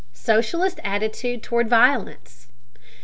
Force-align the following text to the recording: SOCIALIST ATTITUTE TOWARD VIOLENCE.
SOCIALIST 0.13 0.79
ATTITUTE 0.83 1.43
TOWARD 1.43 1.69
VIOLENCE. 1.69 2.47